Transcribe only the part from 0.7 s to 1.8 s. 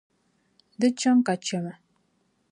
Di chaŋ ka chɛma.